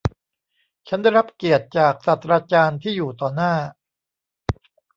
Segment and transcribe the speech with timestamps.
[0.87, 3.53] ฉันได้รับเกียรติจากศาสตราจารย์ที่อยู่ต่อหน้า